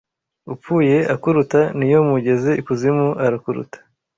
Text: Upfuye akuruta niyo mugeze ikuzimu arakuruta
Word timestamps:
Upfuye 0.53 0.97
akuruta 1.13 1.61
niyo 1.77 1.99
mugeze 2.09 2.49
ikuzimu 2.61 3.07
arakuruta 3.25 3.77